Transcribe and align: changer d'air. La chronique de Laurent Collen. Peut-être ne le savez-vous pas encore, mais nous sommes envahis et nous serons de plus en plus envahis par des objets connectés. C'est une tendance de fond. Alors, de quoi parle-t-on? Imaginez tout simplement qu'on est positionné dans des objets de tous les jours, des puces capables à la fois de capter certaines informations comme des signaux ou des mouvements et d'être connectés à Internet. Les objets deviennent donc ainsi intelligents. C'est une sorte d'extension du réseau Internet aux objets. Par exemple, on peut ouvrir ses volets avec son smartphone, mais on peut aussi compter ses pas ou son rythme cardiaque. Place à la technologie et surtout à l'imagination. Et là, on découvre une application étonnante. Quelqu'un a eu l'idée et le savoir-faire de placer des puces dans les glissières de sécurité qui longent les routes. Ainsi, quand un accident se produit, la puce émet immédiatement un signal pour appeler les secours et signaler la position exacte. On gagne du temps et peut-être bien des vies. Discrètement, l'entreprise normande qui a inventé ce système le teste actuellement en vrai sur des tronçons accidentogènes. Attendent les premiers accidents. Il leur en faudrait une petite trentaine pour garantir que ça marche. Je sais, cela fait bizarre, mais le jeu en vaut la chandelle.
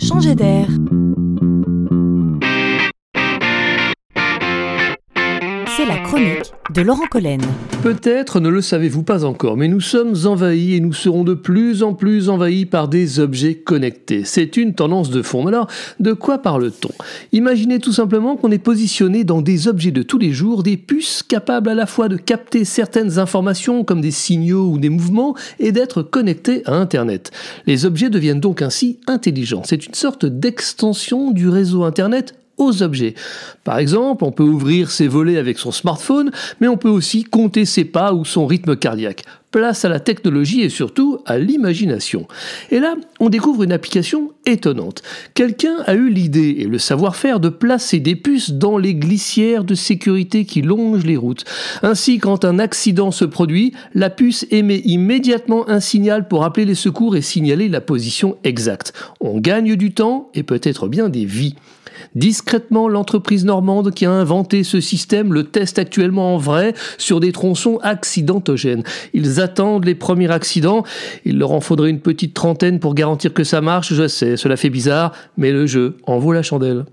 changer 0.00 0.34
d'air. 0.34 0.68
La 5.88 5.96
chronique 5.98 6.52
de 6.74 6.82
Laurent 6.82 7.06
Collen. 7.10 7.40
Peut-être 7.82 8.38
ne 8.38 8.50
le 8.50 8.60
savez-vous 8.60 9.02
pas 9.02 9.24
encore, 9.24 9.56
mais 9.56 9.66
nous 9.66 9.80
sommes 9.80 10.14
envahis 10.26 10.74
et 10.74 10.80
nous 10.80 10.92
serons 10.92 11.24
de 11.24 11.32
plus 11.32 11.82
en 11.82 11.94
plus 11.94 12.28
envahis 12.28 12.66
par 12.66 12.86
des 12.86 13.18
objets 13.18 13.54
connectés. 13.54 14.24
C'est 14.24 14.58
une 14.58 14.74
tendance 14.74 15.08
de 15.08 15.22
fond. 15.22 15.46
Alors, 15.46 15.68
de 15.98 16.12
quoi 16.12 16.38
parle-t-on? 16.38 16.90
Imaginez 17.32 17.78
tout 17.78 17.92
simplement 17.92 18.36
qu'on 18.36 18.50
est 18.50 18.58
positionné 18.58 19.24
dans 19.24 19.40
des 19.40 19.68
objets 19.68 19.90
de 19.90 20.02
tous 20.02 20.18
les 20.18 20.32
jours, 20.32 20.62
des 20.62 20.76
puces 20.76 21.22
capables 21.22 21.70
à 21.70 21.74
la 21.74 21.86
fois 21.86 22.08
de 22.08 22.16
capter 22.16 22.66
certaines 22.66 23.18
informations 23.18 23.82
comme 23.82 24.02
des 24.02 24.10
signaux 24.10 24.70
ou 24.70 24.78
des 24.78 24.90
mouvements 24.90 25.34
et 25.58 25.72
d'être 25.72 26.02
connectés 26.02 26.62
à 26.66 26.74
Internet. 26.74 27.30
Les 27.66 27.86
objets 27.86 28.10
deviennent 28.10 28.40
donc 28.40 28.60
ainsi 28.60 29.00
intelligents. 29.06 29.62
C'est 29.64 29.86
une 29.86 29.94
sorte 29.94 30.26
d'extension 30.26 31.30
du 31.30 31.48
réseau 31.48 31.84
Internet 31.84 32.34
aux 32.60 32.82
objets. 32.82 33.14
Par 33.64 33.78
exemple, 33.78 34.24
on 34.24 34.32
peut 34.32 34.44
ouvrir 34.44 34.90
ses 34.90 35.08
volets 35.08 35.38
avec 35.38 35.58
son 35.58 35.72
smartphone, 35.72 36.30
mais 36.60 36.68
on 36.68 36.76
peut 36.76 36.88
aussi 36.88 37.24
compter 37.24 37.64
ses 37.64 37.84
pas 37.84 38.12
ou 38.12 38.24
son 38.24 38.46
rythme 38.46 38.76
cardiaque. 38.76 39.24
Place 39.50 39.84
à 39.84 39.88
la 39.88 39.98
technologie 39.98 40.62
et 40.62 40.68
surtout 40.68 41.18
à 41.26 41.36
l'imagination. 41.36 42.28
Et 42.70 42.78
là, 42.78 42.94
on 43.18 43.28
découvre 43.30 43.64
une 43.64 43.72
application 43.72 44.30
étonnante. 44.46 45.02
Quelqu'un 45.34 45.76
a 45.86 45.94
eu 45.94 46.08
l'idée 46.08 46.56
et 46.60 46.64
le 46.66 46.78
savoir-faire 46.78 47.40
de 47.40 47.48
placer 47.48 47.98
des 47.98 48.14
puces 48.14 48.52
dans 48.52 48.78
les 48.78 48.94
glissières 48.94 49.64
de 49.64 49.74
sécurité 49.74 50.44
qui 50.44 50.62
longent 50.62 51.04
les 51.04 51.16
routes. 51.16 51.44
Ainsi, 51.82 52.18
quand 52.18 52.44
un 52.44 52.60
accident 52.60 53.10
se 53.10 53.24
produit, 53.24 53.72
la 53.92 54.08
puce 54.08 54.46
émet 54.52 54.82
immédiatement 54.84 55.68
un 55.68 55.80
signal 55.80 56.28
pour 56.28 56.44
appeler 56.44 56.64
les 56.64 56.76
secours 56.76 57.16
et 57.16 57.22
signaler 57.22 57.68
la 57.68 57.80
position 57.80 58.36
exacte. 58.44 58.92
On 59.20 59.40
gagne 59.40 59.74
du 59.74 59.92
temps 59.92 60.30
et 60.34 60.44
peut-être 60.44 60.86
bien 60.86 61.08
des 61.08 61.24
vies. 61.24 61.56
Discrètement, 62.14 62.88
l'entreprise 62.88 63.44
normande 63.44 63.92
qui 63.92 64.06
a 64.06 64.10
inventé 64.10 64.64
ce 64.64 64.80
système 64.80 65.32
le 65.32 65.44
teste 65.44 65.78
actuellement 65.78 66.34
en 66.34 66.38
vrai 66.38 66.74
sur 66.98 67.20
des 67.20 67.32
tronçons 67.32 67.78
accidentogènes. 67.82 68.82
Attendent 69.40 69.86
les 69.86 69.94
premiers 69.94 70.30
accidents. 70.30 70.84
Il 71.24 71.38
leur 71.38 71.52
en 71.52 71.60
faudrait 71.60 71.90
une 71.90 72.00
petite 72.00 72.34
trentaine 72.34 72.78
pour 72.78 72.94
garantir 72.94 73.32
que 73.32 73.42
ça 73.42 73.60
marche. 73.60 73.94
Je 73.94 74.06
sais, 74.06 74.36
cela 74.36 74.56
fait 74.56 74.70
bizarre, 74.70 75.12
mais 75.36 75.50
le 75.50 75.66
jeu 75.66 75.96
en 76.06 76.18
vaut 76.18 76.32
la 76.32 76.42
chandelle. 76.42 76.84